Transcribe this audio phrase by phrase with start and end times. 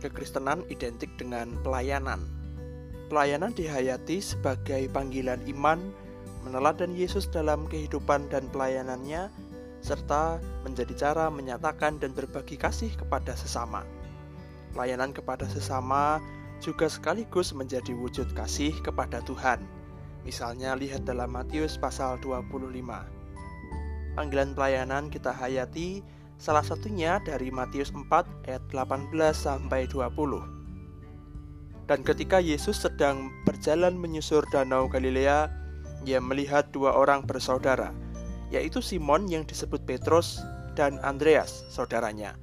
[0.00, 2.24] Kekristenan identik dengan pelayanan.
[3.12, 5.92] Pelayanan dihayati sebagai panggilan iman,
[6.42, 9.28] meneladan Yesus dalam kehidupan dan pelayanannya,
[9.80, 13.84] serta menjadi cara menyatakan dan berbagi kasih kepada sesama.
[14.72, 16.22] Pelayanan kepada sesama
[16.60, 19.64] juga sekaligus menjadi wujud kasih kepada Tuhan.
[20.22, 22.60] Misalnya lihat dalam Matius pasal 25.
[24.14, 26.04] Panggilan pelayanan kita hayati
[26.40, 30.40] salah satunya dari Matius 4 ayat 18 sampai 20.
[31.84, 35.52] Dan ketika Yesus sedang berjalan menyusur danau Galilea,
[36.08, 37.92] ia melihat dua orang bersaudara,
[38.48, 40.40] yaitu Simon yang disebut Petrus
[40.72, 42.40] dan Andreas, saudaranya.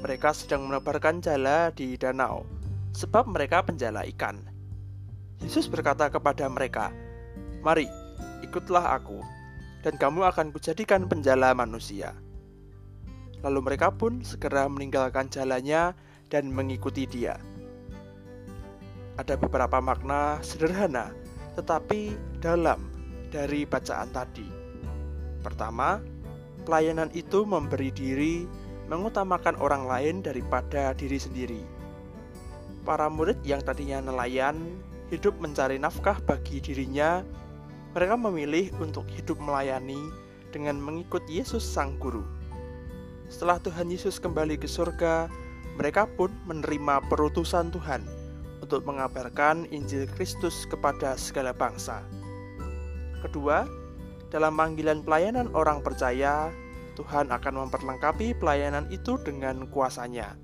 [0.00, 2.48] Mereka sedang menebarkan jala di danau,
[2.96, 4.40] sebab mereka penjala ikan.
[5.44, 6.88] Yesus berkata kepada mereka,
[7.60, 7.84] "Mari,
[8.40, 9.20] ikutlah aku,
[9.84, 12.16] dan kamu akan kujadikan penjala manusia."
[13.42, 15.94] Lalu mereka pun segera meninggalkan jalannya
[16.30, 17.38] dan mengikuti dia.
[19.18, 21.12] Ada beberapa makna sederhana,
[21.58, 22.88] tetapi dalam
[23.28, 24.46] dari bacaan tadi.
[25.42, 25.98] Pertama,
[26.64, 28.46] pelayanan itu memberi diri
[28.86, 31.82] mengutamakan orang lain daripada diri sendiri
[32.82, 34.58] Para murid yang tadinya nelayan
[35.14, 37.22] hidup mencari nafkah bagi dirinya,
[37.94, 40.10] mereka memilih untuk hidup melayani
[40.50, 42.26] dengan mengikut Yesus Sang Guru.
[43.32, 45.32] Setelah Tuhan Yesus kembali ke surga,
[45.80, 48.04] mereka pun menerima perutusan Tuhan
[48.60, 52.04] untuk mengabarkan Injil Kristus kepada segala bangsa.
[53.24, 53.64] Kedua,
[54.28, 56.52] dalam panggilan pelayanan orang percaya,
[56.92, 60.36] Tuhan akan memperlengkapi pelayanan itu dengan kuasanya.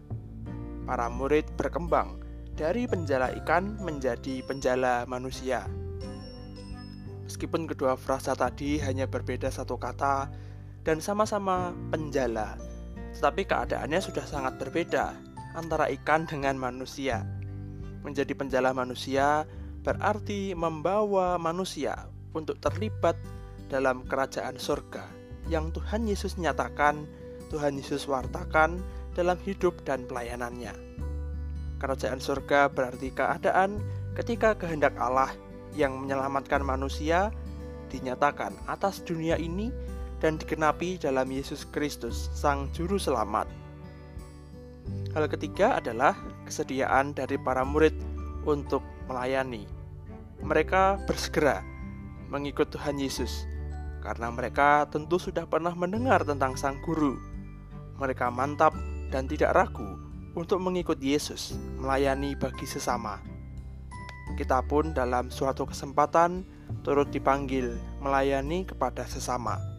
[0.89, 2.25] Para murid berkembang
[2.56, 5.69] dari penjala ikan menjadi penjala manusia.
[7.28, 10.33] Meskipun kedua frasa tadi hanya berbeda satu kata
[10.89, 12.56] dan sama-sama penjala,
[13.19, 15.11] tetapi keadaannya sudah sangat berbeda
[15.58, 17.27] antara ikan dengan manusia.
[18.06, 19.42] Menjadi penjala manusia
[19.82, 23.19] berarti membawa manusia untuk terlibat
[23.66, 25.03] dalam kerajaan surga
[25.50, 27.10] yang Tuhan Yesus nyatakan,
[27.50, 28.78] Tuhan Yesus wartakan
[29.19, 30.76] dalam hidup dan pelayanannya.
[31.82, 33.82] Kerajaan surga berarti keadaan
[34.15, 35.34] ketika kehendak Allah
[35.75, 37.34] yang menyelamatkan manusia
[37.88, 39.72] dinyatakan atas dunia ini
[40.18, 43.46] dan digenapi dalam Yesus Kristus, Sang Juru Selamat.
[45.14, 46.14] Hal ketiga adalah
[46.44, 47.94] kesediaan dari para murid
[48.44, 49.64] untuk melayani.
[50.42, 51.62] Mereka bersegera
[52.30, 53.46] mengikut Tuhan Yesus
[54.04, 57.18] karena mereka tentu sudah pernah mendengar tentang Sang Guru.
[57.98, 58.74] Mereka mantap
[59.10, 59.98] dan tidak ragu
[60.38, 63.18] untuk mengikut Yesus, melayani bagi sesama.
[64.38, 66.46] Kita pun dalam suatu kesempatan
[66.86, 69.78] turut dipanggil melayani kepada sesama.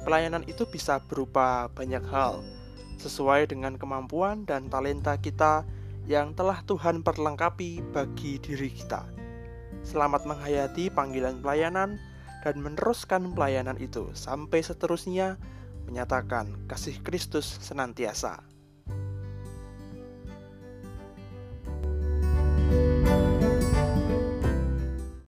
[0.00, 2.40] Pelayanan itu bisa berupa banyak hal,
[2.96, 5.64] sesuai dengan kemampuan dan talenta kita
[6.08, 9.04] yang telah Tuhan perlengkapi bagi diri kita.
[9.84, 12.00] Selamat menghayati panggilan pelayanan
[12.40, 15.36] dan meneruskan pelayanan itu sampai seterusnya
[15.84, 18.40] menyatakan kasih Kristus senantiasa.